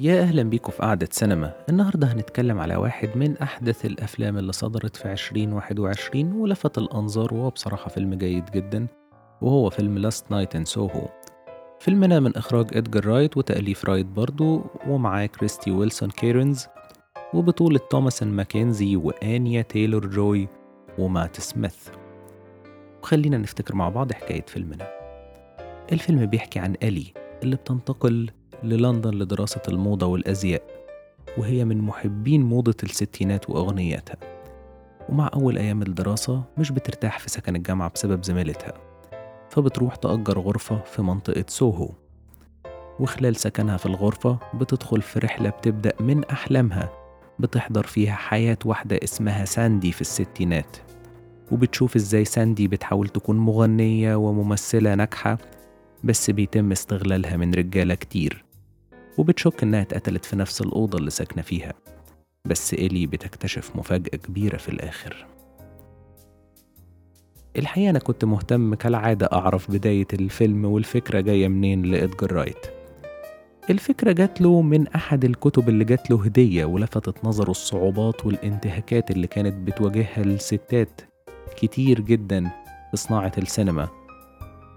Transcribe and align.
يا 0.00 0.22
أهلا 0.22 0.42
بيكم 0.42 0.72
في 0.72 0.78
قعدة 0.82 1.08
سينما. 1.12 1.54
النهاردة 1.68 2.06
هنتكلم 2.06 2.58
على 2.58 2.76
واحد 2.76 3.08
من 3.16 3.36
أحدث 3.36 3.86
الأفلام 3.86 4.38
اللي 4.38 4.52
صدرت 4.52 4.96
في 4.96 5.12
2021 5.12 6.32
ولفت 6.32 6.78
الأنظار 6.78 7.34
وهو 7.34 7.50
بصراحة 7.50 7.88
فيلم 7.88 8.14
جيد 8.14 8.44
جدا 8.50 8.86
وهو 9.42 9.70
فيلم 9.70 9.98
Last 9.98 10.30
Night 10.30 10.56
in 10.56 10.64
Soho 10.64 11.08
فيلمنا 11.80 12.20
من 12.20 12.36
إخراج 12.36 12.76
إدجار 12.76 13.06
رايت 13.06 13.36
وتأليف 13.36 13.84
رايت 13.84 14.06
برضو 14.06 14.62
ومعاه 14.86 15.26
كريستي 15.26 15.70
ويلسون 15.70 16.10
كيرنز 16.10 16.66
وبطولة 17.34 17.80
توماسون 17.90 18.28
ماكنزي 18.28 18.96
وآنيا 18.96 19.62
تايلور 19.62 20.06
جوي 20.06 20.48
ومات 20.98 21.40
سميث. 21.40 21.88
وخلينا 23.02 23.38
نفتكر 23.38 23.74
مع 23.74 23.88
بعض 23.88 24.12
حكاية 24.12 24.44
فيلمنا. 24.46 24.88
الفيلم 25.92 26.26
بيحكي 26.26 26.58
عن 26.58 26.74
ألي 26.82 27.12
اللي 27.42 27.56
بتنتقل 27.56 28.30
للندن 28.62 29.10
لدراسة 29.14 29.62
الموضة 29.68 30.06
والأزياء 30.06 30.62
وهي 31.38 31.64
من 31.64 31.78
محبين 31.78 32.42
موضة 32.42 32.74
الستينات 32.82 33.50
وأغنياتها. 33.50 34.16
ومع 35.08 35.30
أول 35.34 35.58
أيام 35.58 35.82
الدراسة 35.82 36.42
مش 36.58 36.72
بترتاح 36.72 37.18
في 37.18 37.30
سكن 37.30 37.56
الجامعة 37.56 37.90
بسبب 37.94 38.24
زميلتها 38.24 38.72
فبتروح 39.50 39.96
تأجر 39.96 40.38
غرفة 40.38 40.82
في 40.82 41.02
منطقة 41.02 41.44
سوهو. 41.48 41.90
وخلال 43.00 43.36
سكنها 43.36 43.76
في 43.76 43.86
الغرفة 43.86 44.38
بتدخل 44.54 45.02
في 45.02 45.18
رحلة 45.18 45.50
بتبدأ 45.50 45.92
من 46.00 46.24
أحلامها 46.24 46.92
بتحضر 47.38 47.86
فيها 47.86 48.14
حياة 48.14 48.58
واحدة 48.64 49.00
اسمها 49.04 49.44
ساندي 49.44 49.92
في 49.92 50.00
الستينات. 50.00 50.76
وبتشوف 51.52 51.96
إزاي 51.96 52.24
ساندي 52.24 52.68
بتحاول 52.68 53.08
تكون 53.08 53.36
مغنية 53.38 54.14
وممثلة 54.14 54.94
ناجحة 54.94 55.38
بس 56.04 56.30
بيتم 56.30 56.72
استغلالها 56.72 57.36
من 57.36 57.54
رجالة 57.54 57.94
كتير. 57.94 58.47
وبتشك 59.18 59.62
إنها 59.62 59.82
اتقتلت 59.82 60.24
في 60.24 60.36
نفس 60.36 60.60
الأوضة 60.60 60.98
اللي 60.98 61.10
ساكنة 61.10 61.42
فيها. 61.42 61.74
بس 62.44 62.74
إيلي 62.74 63.06
بتكتشف 63.06 63.76
مفاجأة 63.76 64.16
كبيرة 64.16 64.56
في 64.56 64.68
الآخر. 64.68 65.26
الحقيقة 67.56 67.90
أنا 67.90 67.98
كنت 67.98 68.24
مهتم 68.24 68.74
كالعادة 68.74 69.28
أعرف 69.32 69.70
بداية 69.70 70.06
الفيلم 70.12 70.64
والفكرة 70.64 71.20
جاية 71.20 71.48
منين 71.48 71.82
لإدجار 71.82 72.32
رايت. 72.32 72.66
الفكرة 73.70 74.12
جات 74.12 74.40
له 74.40 74.62
من 74.62 74.88
أحد 74.88 75.24
الكتب 75.24 75.68
اللي 75.68 75.84
جات 75.84 76.10
له 76.10 76.24
هدية 76.24 76.64
ولفتت 76.64 77.24
نظره 77.24 77.50
الصعوبات 77.50 78.26
والانتهاكات 78.26 79.10
اللي 79.10 79.26
كانت 79.26 79.54
بتواجهها 79.54 80.22
الستات 80.22 81.00
كتير 81.56 82.00
جدا 82.00 82.50
في 82.90 82.96
صناعة 82.96 83.32
السينما. 83.38 83.88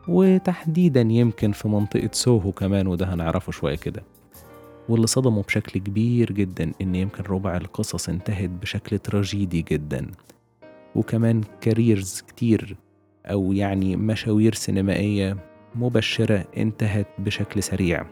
وتحديدا 0.07 1.02
يمكن 1.02 1.52
في 1.52 1.67
منطقة 1.67 2.09
سوهو 2.11 2.52
كمان 2.52 2.88
وده 2.88 3.13
هنعرفه 3.13 3.52
شوية 3.52 3.75
كده. 3.75 4.03
واللي 4.89 5.08
صدمه 5.08 5.41
بشكل 5.41 5.80
كبير 5.80 6.31
جدا 6.31 6.71
إن 6.81 6.95
يمكن 6.95 7.23
ربع 7.23 7.58
القصص 7.58 8.09
انتهت 8.09 8.49
بشكل 8.49 8.99
تراجيدي 8.99 9.61
جدا. 9.61 10.08
وكمان 10.95 11.41
كاريرز 11.61 12.23
كتير 12.27 12.75
أو 13.25 13.53
يعني 13.53 13.95
مشاوير 13.95 14.53
سينمائية 14.53 15.38
مبشرة 15.75 16.45
انتهت 16.58 17.08
بشكل 17.19 17.63
سريع. 17.63 18.05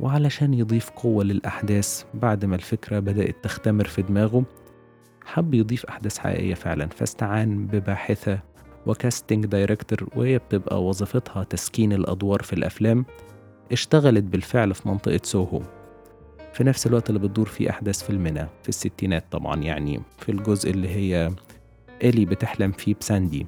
وعلشان 0.00 0.54
يضيف 0.54 0.90
قوة 0.90 1.24
للأحداث 1.24 2.04
بعد 2.14 2.44
ما 2.44 2.54
الفكرة 2.56 2.98
بدأت 2.98 3.36
تختمر 3.44 3.84
في 3.84 4.02
دماغه 4.02 4.44
حب 5.24 5.54
يضيف 5.54 5.86
أحداث 5.86 6.18
حقيقية 6.18 6.54
فعلا. 6.54 6.86
فاستعان 6.86 7.66
بباحثة 7.66 8.38
و 8.88 8.95
casting 8.95 9.46
director 9.46 10.08
وهي 10.16 10.38
بتبقى 10.38 10.84
وظيفتها 10.84 11.44
تسكين 11.44 11.92
الأدوار 11.92 12.42
في 12.42 12.52
الأفلام 12.52 13.04
اشتغلت 13.72 14.24
بالفعل 14.24 14.74
في 14.74 14.88
منطقة 14.88 15.20
سوهو. 15.22 15.62
في 16.52 16.64
نفس 16.64 16.86
الوقت 16.86 17.08
اللي 17.10 17.20
بتدور 17.20 17.46
فيه 17.46 17.70
أحداث 17.70 18.02
فيلمنا 18.02 18.48
في 18.62 18.68
الستينات 18.68 19.24
طبعا 19.30 19.56
يعني 19.62 20.00
في 20.18 20.32
الجزء 20.32 20.70
اللي 20.70 20.88
هي 20.88 21.30
إلي 22.02 22.24
بتحلم 22.24 22.72
فيه 22.72 22.94
بساندي. 23.00 23.46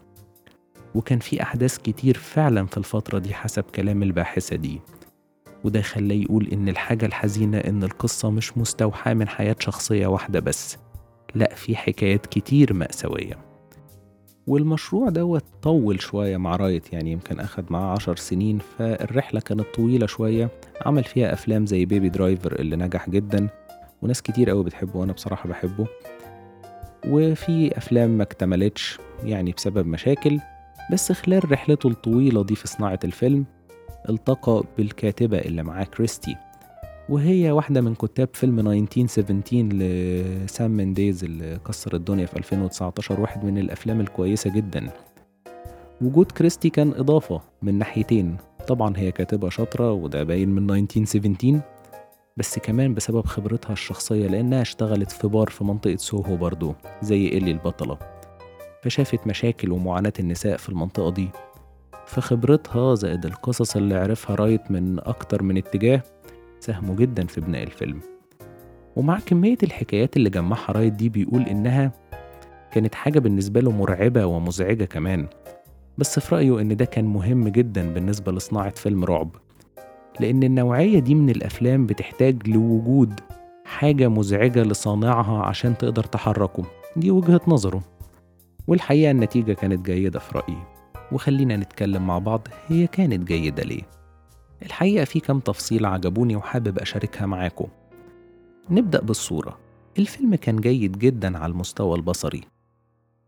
وكان 0.95 1.19
في 1.19 1.43
أحداث 1.43 1.79
كتير 1.79 2.17
فعلا 2.17 2.67
في 2.67 2.77
الفترة 2.77 3.19
دي 3.19 3.35
حسب 3.35 3.65
كلام 3.75 4.03
الباحثة 4.03 4.57
دي. 4.57 4.81
وده 5.65 5.83
خلاه 5.83 6.15
يقول 6.17 6.49
إن 6.53 6.69
الحاجة 6.69 7.07
الحزينة 7.07 7.59
إن 7.59 7.83
القصة 7.85 8.31
مش 8.31 8.59
مستوحاة 8.59 9.15
من 9.15 9.29
حياة 9.29 9.57
شخصية 9.61 10.07
واحدة 10.07 10.41
بس 10.41 10.77
لأ 11.35 11.55
في 11.55 11.77
حكايات 11.77 12.27
كتير 12.27 12.73
مأساوية. 12.75 13.50
والمشروع 14.47 15.09
دوت 15.09 15.45
طول 15.63 16.01
شوية 16.01 16.37
مع 16.37 16.57
رايت 16.57 16.93
يعني 16.93 17.13
يمكن 17.13 17.41
أخد 17.41 17.73
معاه 17.73 17.93
عشر 17.93 18.17
سنين 18.17 18.59
فالرحلة 18.79 19.41
كانت 19.41 19.65
طويلة 19.75 20.07
شوية 20.07 20.49
عمل 20.87 21.05
فيها 21.05 21.33
أفلام 21.33 21.67
زي 21.67 21.85
Baby 21.85 22.09
Driver 22.09 22.53
اللي 22.53 22.77
نجح 22.77 23.11
جدا 23.11 23.49
وناس 24.03 24.23
كتير 24.23 24.51
قوي 24.51 24.65
بتحبه 24.65 24.97
وأنا 25.01 25.13
بصراحة 25.13 25.49
بحبه. 25.49 25.87
وفي 27.07 27.77
أفلام 27.79 28.11
ما 28.11 28.23
اكتملتش 28.23 28.99
يعني 29.25 29.53
بسبب 29.53 29.87
مشاكل 29.87 30.39
بس 30.93 31.13
خلال 31.13 31.53
رحلته 31.53 31.89
الطويلة 31.89 32.45
دي 32.45 32.55
في 32.55 32.69
صناعة 32.69 32.99
الفيلم 33.05 33.45
التقى 34.09 34.63
بالكاتبة 34.79 35.39
اللي 35.39 35.63
معاه 35.63 35.85
كريستي. 35.85 36.37
وهي 37.11 37.51
واحدة 37.51 37.81
من 37.81 37.95
كتاب 37.95 38.29
فيلم 38.33 38.59
1917 38.59 39.77
لسام 39.77 40.71
منديز 40.71 41.25
اللي 41.25 41.59
كسر 41.67 41.95
الدنيا 41.95 42.27
في 42.27 42.37
2019 42.37 43.21
واحد 43.21 43.45
من 43.45 43.59
الأفلام 43.59 44.01
الكويسة 44.01 44.51
جدا. 44.51 44.91
وجود 46.01 46.33
كريستي 46.33 46.71
كان 46.71 46.93
إضافة 46.97 47.41
من 47.63 47.79
ناحيتين. 47.79 48.37
طبعا 48.69 48.97
هي 48.97 49.13
كاتبة 49.13 49.49
شاطرة 49.49 49.93
وده 49.93 50.23
باين 50.23 50.49
من 50.49 50.71
1917 50.71 51.61
بس 52.37 52.59
كمان 52.59 52.95
بسبب 52.95 53.27
خبرتها 53.27 53.73
الشخصية 53.73 54.27
لأنها 54.27 54.63
اشتغلت 54.63 55.11
في 55.13 55.29
بار 55.29 55.49
في 55.49 55.65
منطقة 55.65 55.97
سوهو 55.97 56.37
برضو 56.37 56.75
زي 57.03 57.29
إلي 57.29 57.51
البطلة. 57.51 57.99
فشافت 58.83 59.27
مشاكل 59.27 59.73
ومعاناة 59.73 60.13
النساء 60.21 60.57
في 60.57 60.69
المنطقة 60.69 61.11
دي. 61.11 61.29
فخبرتها 62.07 62.95
زائد 62.95 63.27
القصص 63.27 63.77
اللي 63.77 63.95
عرفها 63.95 64.37
رايت 64.37 64.71
من 64.71 64.99
أكتر 64.99 65.43
من 65.43 65.57
اتجاه 65.57 66.03
ساهموا 66.61 66.95
جدا 66.95 67.27
في 67.27 67.41
بناء 67.41 67.63
الفيلم. 67.63 68.01
ومع 68.97 69.19
كمية 69.27 69.59
الحكايات 69.63 70.17
اللي 70.17 70.31
جمعها 70.31 70.73
رايت 70.73 70.93
دي 70.93 71.09
بيقول 71.09 71.43
إنها 71.43 71.93
كانت 72.73 72.95
حاجة 72.95 73.19
بالنسبة 73.19 73.61
له 73.61 73.71
مرعبة 73.71 74.27
ومزعجة 74.27 74.85
كمان. 74.85 75.27
بس 75.99 76.19
في 76.19 76.35
رأيه 76.35 76.61
إن 76.61 76.77
ده 76.77 76.85
كان 76.85 77.05
مهم 77.05 77.49
جدا 77.49 77.93
بالنسبة 77.93 78.33
لصناعة 78.33 78.71
فيلم 78.71 79.05
رعب. 79.05 79.37
لأن 80.21 80.43
النوعية 80.43 80.99
دي 80.99 81.15
من 81.15 81.31
الأفلام 81.31 81.87
بتحتاج 81.87 82.49
لوجود 82.49 83.21
حاجة 83.65 84.09
مزعجة 84.09 84.63
لصانعها 84.63 85.43
عشان 85.43 85.79
تقدر 85.79 86.05
تحركه. 86.05 86.65
دي 86.97 87.11
وجهة 87.11 87.41
نظره. 87.49 87.83
والحقيقة 88.69 89.11
النتيجة 89.11 89.53
كانت 89.53 89.87
جيدة 89.87 90.19
في 90.19 90.39
رأيي. 90.39 90.63
وخلينا 91.13 91.57
نتكلم 91.57 92.07
مع 92.07 92.19
بعض 92.19 92.49
هي 92.69 92.87
كانت 92.87 93.25
جيدة 93.29 93.63
ليه؟ 93.63 93.83
الحقيقة 94.63 95.05
في 95.05 95.21
كام 95.21 95.41
تفصيل 95.41 95.87
عجبوني 95.87 96.37
وحابب 96.37 96.79
أشاركها 96.79 97.27
معاكم. 97.27 97.67
نبدأ 98.71 99.01
بالصورة. 99.01 99.59
الفيلم 99.99 100.35
كان 100.35 100.57
جيد 100.57 100.99
جدا 100.99 101.39
على 101.39 101.51
المستوى 101.51 101.97
البصري 101.97 102.41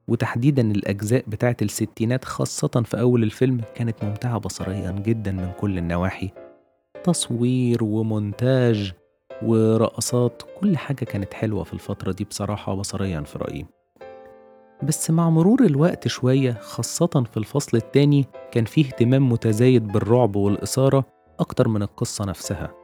وتحديدا 0.09 0.71
الأجزاء 0.71 1.25
بتاعة 1.29 1.57
الستينات 1.63 2.25
خاصة 2.25 2.83
في 2.85 3.01
أول 3.01 3.23
الفيلم 3.23 3.61
كانت 3.75 4.05
ممتعة 4.05 4.39
بصريا 4.39 4.91
جدا 4.91 5.33
من 5.33 5.53
كل 5.61 5.79
النواحي. 5.79 6.31
تصوير 7.05 7.85
ومونتاج 7.85 8.93
ورقصات 9.43 10.43
كل 10.61 10.77
حاجة 10.77 11.05
كانت 11.05 11.35
حلوة 11.35 11.65
في 11.65 11.73
الفترة 11.73 12.13
دي 12.13 12.25
بصراحة 12.25 12.75
بصريا 12.75 13.21
في 13.21 13.39
رأيي. 13.39 13.67
بس 14.83 15.11
مع 15.11 15.31
مرور 15.31 15.65
الوقت 15.65 16.09
شوية 16.09 16.53
خاصة 16.53 17.07
في 17.07 17.37
الفصل 17.37 17.77
التاني 17.77 18.27
كان 18.53 18.65
فيه 18.65 18.87
اهتمام 18.87 19.29
متزايد 19.33 19.89
بالرعب 19.89 20.37
والإثارة 20.37 21.05
أكتر 21.41 21.69
من 21.69 21.83
القصة 21.83 22.25
نفسها. 22.25 22.75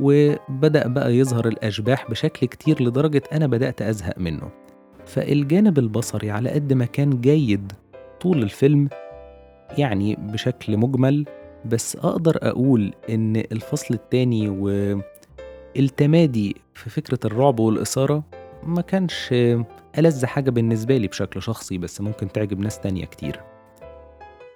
وبدأ 0.00 0.88
بقى 0.88 1.16
يظهر 1.16 1.48
الأشباح 1.48 2.10
بشكل 2.10 2.46
كتير 2.46 2.82
لدرجة 2.82 3.22
أنا 3.32 3.46
بدأت 3.46 3.82
أزهق 3.82 4.18
منه. 4.18 4.50
فالجانب 5.06 5.78
البصري 5.78 6.30
على 6.30 6.50
قد 6.50 6.72
ما 6.72 6.84
كان 6.84 7.20
جيد 7.20 7.72
طول 8.20 8.42
الفيلم 8.42 8.88
يعني 9.78 10.16
بشكل 10.20 10.76
مجمل 10.76 11.26
بس 11.64 11.96
أقدر 11.96 12.38
أقول 12.42 12.92
إن 13.10 13.36
الفصل 13.36 13.94
التاني 13.94 14.48
والتمادي 15.76 16.56
في 16.74 16.90
فكرة 16.90 17.18
الرعب 17.24 17.60
والإثارة 17.60 18.24
ما 18.62 18.82
كانش 18.82 19.28
ألذ 19.98 20.26
حاجة 20.26 20.50
بالنسبة 20.50 20.96
لي 20.96 21.08
بشكل 21.08 21.42
شخصي 21.42 21.78
بس 21.78 22.00
ممكن 22.00 22.28
تعجب 22.32 22.60
ناس 22.60 22.80
تانية 22.80 23.04
كتير. 23.04 23.40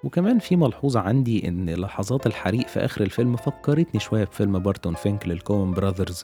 وكمان 0.05 0.39
في 0.39 0.57
ملحوظة 0.57 1.01
عندي 1.01 1.49
إن 1.49 1.71
لحظات 1.71 2.27
الحريق 2.27 2.69
في 2.69 2.81
آخر 2.81 3.03
الفيلم 3.03 3.37
فكرتني 3.37 4.01
شوية 4.01 4.25
بفيلم 4.25 4.59
بارتون 4.59 4.95
فينك 4.95 5.29
لل 5.29 5.44
Coen 5.44 5.73
Brothers. 5.75 6.23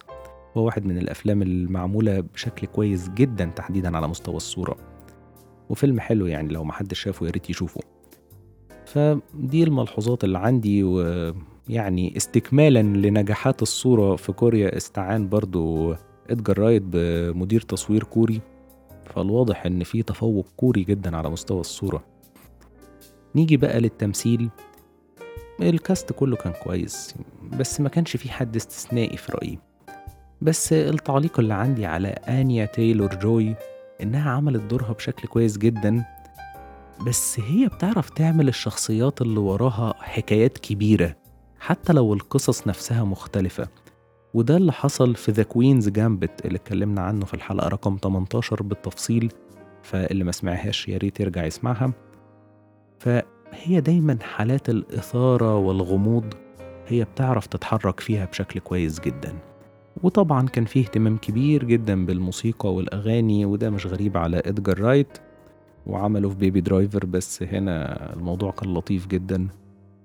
هو 0.56 0.64
واحد 0.64 0.86
من 0.86 0.98
الأفلام 0.98 1.42
المعمولة 1.42 2.20
بشكل 2.20 2.66
كويس 2.66 3.08
جدا 3.08 3.44
تحديدا 3.56 3.96
على 3.96 4.08
مستوى 4.08 4.36
الصورة. 4.36 4.76
وفيلم 5.68 6.00
حلو 6.00 6.26
يعني 6.26 6.52
لو 6.52 6.64
محدش 6.64 7.00
شافه 7.00 7.26
ياريت 7.26 7.50
يشوفه. 7.50 7.80
فدي 8.86 9.64
الملحوظات 9.64 10.24
اللي 10.24 10.38
عندي 10.38 10.84
و 10.84 11.00
يعني 11.68 12.16
استكمالا 12.16 12.82
لنجاحات 12.82 13.62
الصورة 13.62 14.16
في 14.16 14.32
كوريا 14.32 14.76
استعان 14.76 15.28
برضو 15.28 15.94
إدجار 16.30 16.58
رايت 16.58 16.82
بمدير 16.82 17.60
تصوير 17.60 18.04
كوري. 18.04 18.40
فالواضح 19.04 19.66
إن 19.66 19.84
في 19.84 20.02
تفوق 20.02 20.46
كوري 20.56 20.84
جدا 20.84 21.16
على 21.16 21.30
مستوى 21.30 21.60
الصورة. 21.60 22.09
نيجي 23.34 23.56
بقى 23.56 23.80
للتمثيل. 23.80 24.50
ال 25.60 25.71
cast 25.71 26.12
كله 26.12 26.36
كان 26.36 26.52
كويس 26.52 27.14
بس 27.52 27.80
ما 27.80 27.88
كانش 27.88 28.16
في 28.16 28.30
حد 28.32 28.56
استثنائي 28.56 29.16
في 29.16 29.32
رأيي. 29.32 29.58
بس 30.42 30.72
التعليق 30.72 31.40
اللي 31.40 31.54
عندي 31.54 31.86
على 31.86 32.08
آنيا 32.08 32.64
تايلور 32.66 33.14
جوي 33.14 33.56
إنها 34.02 34.30
عملت 34.30 34.62
دورها 34.62 34.92
بشكل 34.92 35.28
كويس 35.28 35.58
جدا. 35.58 36.04
بس 37.06 37.40
هي 37.40 37.66
بتعرف 37.68 38.10
تعمل 38.10 38.48
الشخصيات 38.48 39.22
اللي 39.22 39.40
وراها 39.40 39.94
حكايات 39.98 40.58
كبيرة 40.58 41.16
حتى 41.60 41.92
لو 41.92 42.14
القصص 42.14 42.66
نفسها 42.66 43.04
مختلفة. 43.04 43.68
وده 44.34 44.56
اللي 44.56 44.72
حصل 44.72 45.14
في 45.14 45.32
The 45.32 45.42
Queen's 45.42 45.88
Gambit 45.88 46.46
اللي 46.46 46.56
اتكلمنا 46.56 47.00
عنه 47.00 47.24
في 47.24 47.34
الحلقة 47.34 47.68
رقم 47.68 47.98
18 48.02 48.62
بالتفصيل. 48.62 49.32
فاللي 49.82 50.24
ما 50.24 50.32
سمعهاش 50.32 50.88
يا 50.88 50.98
ريت 50.98 51.20
يرجع 51.20 51.44
يسمعها. 51.44 51.92
فهي 53.00 53.81
دايما 53.81 54.19
حالات 54.23 54.69
الإثارة 54.69 55.56
والغموض 55.56 56.35
هي 56.88 57.05
بتعرف 57.05 57.47
تتحرك 57.47 58.00
فيها 58.00 58.25
بشكل 58.25 58.61
كويس 58.61 59.00
جدا. 59.00 59.35
وطبعا 60.02 60.47
كان 60.49 60.64
فيه 60.64 60.81
اهتمام 60.81 61.17
كبير 61.17 61.64
جدا 61.64 62.06
بالموسيقى 62.06 62.75
والأغاني 62.75 63.44
وده 63.44 63.70
مش 63.70 63.87
غريب 63.87 64.17
على 64.17 64.38
إدجار 64.38 64.81
رايت 64.81 65.19
وعمله 65.87 66.29
في 66.29 66.35
Baby 66.34 66.60
Driver 66.60 67.06
بس 67.06 67.43
هنا 67.43 68.12
الموضوع 68.14 68.50
كان 68.50 68.75
لطيف 68.75 69.06
جدا 69.06 69.49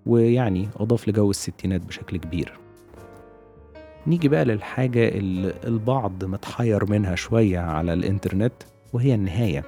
ويعني 0.05 0.69
أضاف 0.75 1.07
لجو 1.07 1.29
الستينات 1.29 1.81
بشكل 1.81 2.17
كبير. 2.17 2.53
نيجي 4.07 4.27
بقى 4.27 4.45
للحاجة 4.45 5.09
اللي 5.09 5.53
البعض 5.63 6.25
متحير 6.25 6.89
منها 6.91 7.15
شوية 7.15 7.59
على 7.59 7.93
الإنترنت 7.93 8.53
وهي 8.93 9.15
النهاية. 9.15 9.63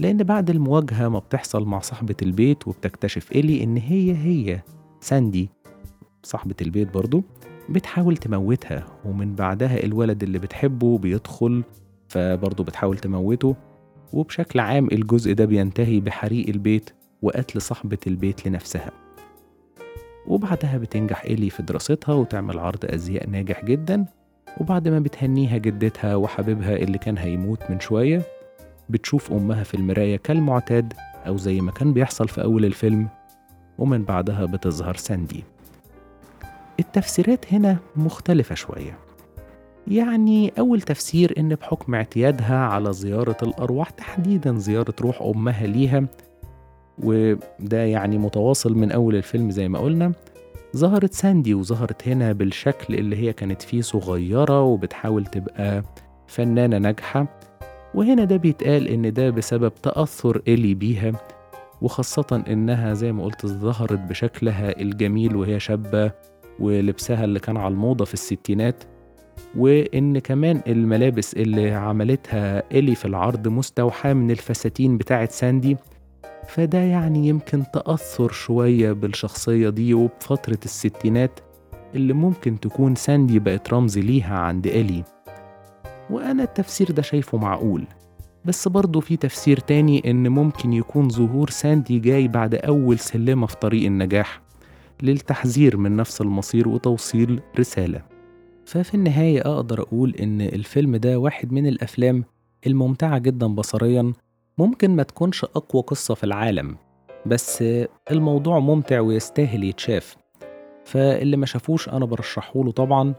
لأن 0.00 0.16
بعد 0.22 0.50
المواجهة 0.50 1.08
ما 1.08 1.18
بتحصل 1.18 1.64
مع 1.64 1.80
صاحبة 1.80 2.14
البيت 2.22 2.68
وبتكتشف 2.68 3.32
إلي 3.32 3.64
إن 3.64 3.76
هي 3.76 4.16
هي. 4.16 4.60
ساندي 5.00 5.50
صاحبة 6.22 6.54
البيت 6.62 6.94
برضو 6.94 7.22
بتحاول 7.68 8.16
تموتها 8.16 8.86
ومن 9.04 9.34
بعدها 9.34 9.84
الولد 9.84 10.22
اللي 10.22 10.38
بتحبه 10.38 10.98
بيدخل 10.98 11.64
فبرضه 12.08 12.64
بتحاول 12.64 12.98
تموته. 12.98 13.56
وبشكل 14.12 14.60
عام 14.60 14.88
الجزء 14.92 15.32
ده 15.32 15.44
بينتهي 15.44 16.00
بحريق 16.00 16.48
البيت 16.48 16.90
وقتل 17.22 17.60
صاحبة 17.60 17.98
البيت 18.06 18.48
لنفسها. 18.48 18.90
وبعدها 20.26 20.78
بتنجح 20.78 21.24
إيلي 21.24 21.50
في 21.50 21.62
دراستها 21.62 22.14
وتعمل 22.14 22.58
عرض 22.58 22.84
أزياء 22.84 23.30
ناجح 23.30 23.64
جدا. 23.64 24.06
وبعد 24.60 24.88
ما 24.88 24.98
بتهنيها 24.98 25.56
جدتها 25.58 26.14
وحبيبها 26.14 26.76
اللي 26.76 26.98
كان 26.98 27.18
هيموت 27.18 27.70
من 27.70 27.80
شوية 27.80 28.22
بتشوف 28.90 29.32
أمها 29.32 29.62
في 29.62 29.74
المراية 29.74 30.16
كالمعتاد 30.16 30.92
أو 31.26 31.36
زي 31.36 31.60
ما 31.60 31.72
كان 31.72 31.92
بيحصل 31.92 32.28
في 32.28 32.42
أول 32.42 32.64
الفيلم 32.64 33.08
ومن 33.78 34.04
بعدها 34.04 34.44
بتظهر 34.44 34.96
ساندي. 34.96 35.44
التفسيرات 36.80 37.52
هنا 37.52 37.76
مختلفة 37.96 38.54
شوية. 38.54 38.98
يعني 39.88 40.52
أول 40.58 40.80
تفسير 40.80 41.34
إن 41.38 41.54
بحكم 41.54 41.94
اعتيادها 41.94 42.56
على 42.58 42.92
زيارة 42.92 43.36
الأرواح 43.42 43.90
تحديدا 43.90 44.58
زيارة 44.58 44.94
روح 45.00 45.22
أمها 45.22 45.66
ليها 45.66 46.04
وده 46.98 47.84
يعني 47.84 48.18
متواصل 48.18 48.74
من 48.74 48.92
أول 48.92 49.16
الفيلم 49.16 49.50
زي 49.50 49.68
ما 49.68 49.78
قلنا. 49.78 50.12
ظهرت 50.76 51.14
ساندي 51.14 51.54
وظهرت 51.54 52.08
هنا 52.08 52.32
بالشكل 52.32 52.94
اللي 52.94 53.16
هي 53.16 53.32
كانت 53.32 53.62
فيه 53.62 53.82
صغيرة 53.82 54.62
وبتحاول 54.62 55.26
تبقى 55.26 55.82
فنانة 56.26 56.78
ناجحة. 56.78 57.39
وهنا 57.94 58.24
ده 58.24 58.36
بيتقال 58.36 58.88
إن 58.88 59.12
ده 59.12 59.30
بسبب 59.30 59.72
تأثر 59.82 60.42
إلي 60.48 60.74
بيها 60.74 61.12
وخاصة 61.82 62.42
إنها 62.48 62.94
زي 62.94 63.12
ما 63.12 63.24
قلت 63.24 63.46
ظهرت 63.46 63.98
بشكلها 63.98 64.80
الجميل 64.80 65.36
وهي 65.36 65.60
شابة 65.60 66.12
ولبسها 66.60 67.24
اللي 67.24 67.38
كان 67.40 67.56
على 67.56 67.72
الموضة 67.72 68.04
في 68.04 68.14
الستينات 68.14 68.84
وإن 69.56 70.18
كمان 70.18 70.60
الملابس 70.66 71.34
اللي 71.34 71.70
عملتها 71.72 72.62
إلي 72.72 72.94
في 72.94 73.04
العرض 73.04 73.48
مستوحاة 73.48 74.12
من 74.12 74.30
الفساتين 74.30 74.98
بتاعة 74.98 75.28
ساندي 75.30 75.76
فده 76.48 76.78
يعني 76.78 77.28
يمكن 77.28 77.64
تأثر 77.74 78.32
شوية 78.32 78.92
بالشخصية 78.92 79.68
دي 79.68 79.94
وبفترة 79.94 80.58
الستينات 80.64 81.40
اللي 81.94 82.12
ممكن 82.12 82.60
تكون 82.60 82.94
ساندي 82.94 83.38
بقت 83.38 83.72
رمز 83.74 83.98
ليها 83.98 84.38
عند 84.38 84.66
إلي. 84.66 85.04
وأنا 86.10 86.42
التفسير 86.42 86.90
ده 86.90 87.02
شايفه 87.02 87.38
معقول. 87.38 87.84
بس 88.44 88.68
برضه 88.68 89.00
في 89.00 89.16
تفسير 89.16 89.58
تاني 89.58 90.10
إن 90.10 90.28
ممكن 90.28 90.72
يكون 90.72 91.08
ظهور 91.08 91.50
ساندي 91.50 91.98
جاي 91.98 92.28
بعد 92.28 92.54
أول 92.54 92.98
سلمة 92.98 93.46
في 93.46 93.56
طريق 93.56 93.86
النجاح 93.86 94.40
للتحذير 95.02 95.76
من 95.76 95.96
نفس 95.96 96.20
المصير 96.20 96.68
وتوصيل 96.68 97.40
رسالة. 97.58 98.02
ففي 98.64 98.94
النهاية 98.94 99.40
أقدر 99.40 99.80
أقول 99.82 100.14
إن 100.14 100.40
الفيلم 100.40 100.96
ده 100.96 101.18
واحد 101.18 101.52
من 101.52 101.66
الأفلام 101.66 102.24
الممتعة 102.66 103.18
جدا 103.18 103.46
بصريا 103.46 104.12
ممكن 104.58 104.96
ما 104.96 105.02
تكونش 105.02 105.44
أقوى 105.44 105.82
قصة 105.82 106.14
في 106.14 106.24
العالم 106.24 106.76
بس 107.26 107.64
الموضوع 108.10 108.58
ممتع 108.58 109.00
ويستاهل 109.00 109.64
يتشاف. 109.64 110.16
فاللي 110.84 111.36
ما 111.36 111.46
شافوش 111.46 111.88
أنا 111.88 112.04
برشحهوله 112.06 112.70
طبعا 112.72 113.14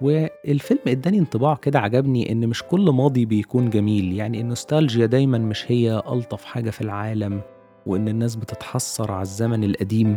والفيلم 0.00 0.80
اداني 0.86 1.18
انطباع 1.18 1.54
كده 1.54 1.78
عجبني 1.78 2.32
إن 2.32 2.46
مش 2.48 2.62
كل 2.62 2.90
ماضي 2.90 3.24
بيكون 3.24 3.70
جميل. 3.70 4.12
يعني 4.12 4.40
النوستالجيا 4.40 5.06
دايما 5.06 5.38
مش 5.38 5.72
هي 5.72 6.02
ألطف 6.08 6.44
حاجة 6.44 6.70
في 6.70 6.80
العالم 6.80 7.40
وإن 7.86 8.08
الناس 8.08 8.36
بتتحسر 8.36 9.12
على 9.12 9.22
الزمن 9.22 9.64
القديم. 9.64 10.16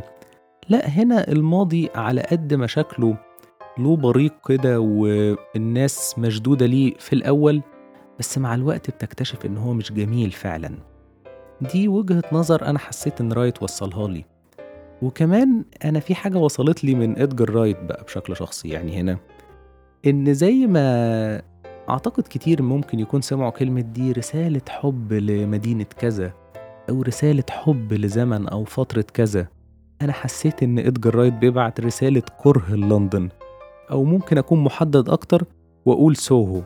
لا 0.70 0.88
هنا 0.90 1.28
الماضي 1.32 1.90
على 1.96 2.22
قد 2.22 2.54
ما 2.54 2.68
شكله 2.68 3.18
له 3.78 3.96
بريق 3.96 4.34
كده 4.48 4.80
والناس 4.80 6.16
مشدودة 6.20 6.66
ليه 6.66 6.94
في 7.00 7.14
الأول 7.14 7.62
بس 8.20 8.38
مع 8.38 8.56
الوقت 8.56 8.90
بتكتشف 8.90 9.46
إن 9.46 9.58
هو 9.58 9.74
مش 9.74 9.92
جميل 9.94 10.32
فعلا. 10.32 10.72
دي 11.62 11.88
وجهة 11.88 12.24
نظر 12.32 12.66
أنا 12.66 12.80
حسيت 12.80 13.22
إن 13.22 13.34
رايت 13.34 13.64
وصلها 13.64 14.08
لي. 14.08 14.26
وكمان 15.02 15.66
أنا 15.86 16.00
في 16.00 16.16
حاجة 16.16 16.38
وصلت 16.38 16.84
لي 16.84 16.96
من 16.96 17.18
إدجر 17.20 17.50
رايت 17.50 17.80
بقى 17.84 18.04
بشكل 18.04 18.36
شخصي 18.36 18.70
يعني 18.70 18.98
هنا. 18.98 19.18
إن 20.08 20.34
زي 20.34 20.68
ما 20.68 21.42
أعتقد 21.90 22.24
كتير 22.30 22.62
ممكن 22.62 23.00
يكون 23.00 23.22
سمعوا 23.22 23.50
كلمة 23.50 23.82
دي 23.82 24.12
رسالة 24.12 24.62
حب 24.70 25.14
لمدينة 25.14 25.84
كذا 25.84 26.34
أو 26.90 27.02
رسالة 27.02 27.44
حب 27.50 27.94
لزمن 27.94 28.48
أو 28.48 28.64
فترة 28.66 29.06
كذا. 29.14 29.48
أنا 30.02 30.14
حسيت 30.14 30.64
إن 30.64 30.80
إدجار 30.80 31.16
رايت 31.16 31.34
بيبعت 31.34 31.80
رسالة 31.80 32.22
كره 32.44 32.76
لندن 32.76 33.30
أو 33.92 34.04
ممكن 34.04 34.38
أكون 34.38 34.64
محدد 34.64 35.10
أكتر 35.10 35.46
وأقول 35.86 36.16
سوهو. 36.16 36.62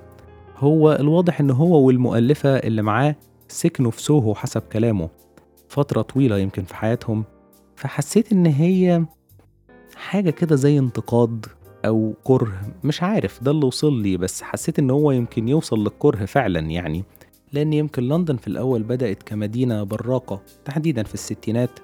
هو 0.58 0.94
الواضح 0.94 1.40
إن 1.40 1.52
هو 1.52 1.82
والمؤلفة 1.88 2.50
اللي 2.50 2.82
معاه 2.82 3.16
سكنوا 3.48 3.92
في 3.92 4.02
سوهو 4.02 4.36
حسب 4.36 4.62
كلامه 4.62 5.10
فترة 5.70 6.02
طويلة 6.02 6.38
يمكن 6.38 6.64
في 6.64 6.76
حياتهم. 6.76 7.24
فحسيت 7.76 8.32
إن 8.32 8.46
هي 8.46 9.06
حاجة 9.96 10.30
كده 10.30 10.56
زي 10.56 10.80
انتقاد 10.80 11.46
أو 11.86 12.14
كره 12.24 12.62
مش 12.84 13.04
عارف 13.04 13.44
ده 13.44 13.52
اللي 13.52 13.66
وصل 13.66 14.02
لي 14.02 14.18
بس 14.18 14.42
حسيت 14.42 14.80
إن 14.80 14.90
هو 14.90 15.12
يمكن 15.12 15.48
يوصل 15.48 15.80
للكره 15.84 16.26
فعلا 16.26 16.60
يعني. 16.60 17.04
لأن 17.54 17.74
يمكن 17.74 18.04
لندن 18.04 18.38
في 18.38 18.48
الأول 18.48 18.84
بدأت 18.84 19.24
كمدينة 19.24 19.84
براقة 19.84 20.42
تحديدا 20.66 21.04
في 21.04 21.14
الستينات 21.14 21.80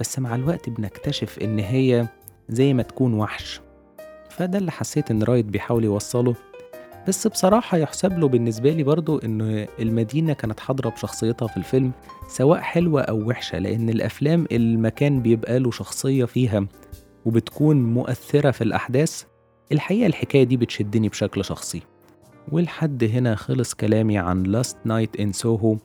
بس 0.00 0.18
مع 0.18 0.34
الوقت 0.34 0.68
بنكتشف 0.70 1.38
إن 1.38 1.58
هي 1.58 2.06
زي 2.48 2.74
ما 2.74 2.82
تكون 2.82 3.14
وحش. 3.14 3.60
فده 4.30 4.58
اللي 4.58 4.70
حسيت 4.70 5.10
إن 5.10 5.22
رايت 5.22 5.44
بيحاول 5.44 5.84
يوصله. 5.84 6.34
بس 7.08 7.26
بصراحة 7.26 7.78
يحسب 7.78 8.18
له 8.18 8.28
بالنسبة 8.28 8.70
لي 8.70 8.82
برضو 8.82 9.18
إن 9.18 9.66
المدينة 9.78 10.32
كانت 10.32 10.60
حاضرة 10.60 10.88
بشخصيتها 10.90 11.48
في 11.48 11.56
الفيلم 11.56 11.92
سواء 12.28 12.60
حلوة 12.60 13.02
أو 13.02 13.28
وحشة 13.28 13.58
لأن 13.58 13.88
الأفلام 13.90 14.46
المكان 14.52 15.22
بيبقى 15.22 15.58
له 15.58 15.70
شخصية 15.70 16.24
فيها 16.24 16.66
وبتكون 17.24 17.82
مؤثرة 17.82 18.50
في 18.50 18.64
الأحداث. 18.64 19.24
الحقيقة 19.72 20.06
الحكاية 20.06 20.44
دي 20.44 20.56
بتشدني 20.56 21.08
بشكل 21.08 21.44
شخصي. 21.44 21.82
ولحد 22.52 23.04
هنا 23.04 23.34
خلص 23.34 23.74
كلامي 23.74 24.18
عن 24.18 24.42
Last 24.42 24.76
Night 24.84 25.20
in 25.20 25.32
Soho 25.32 25.76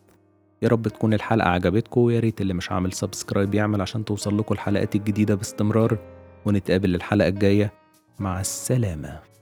يا 0.61 0.67
رب 0.67 0.87
تكون 0.87 1.13
الحلقة 1.13 1.49
عجبتكم 1.49 2.01
ويا 2.01 2.19
ريت 2.19 2.41
اللي 2.41 2.53
مش 2.53 2.71
عامل 2.71 2.93
سبسكرايب 2.93 3.55
يعمل 3.55 3.81
عشان 3.81 4.05
توصل 4.05 4.37
لكم 4.37 4.53
الحلقات 4.53 4.95
الجديدة 4.95 5.35
باستمرار. 5.35 5.97
ونتقابل 6.45 6.95
الحلقة 6.95 7.27
الجاية. 7.27 7.73
مع 8.19 8.39
السلامة. 8.41 9.34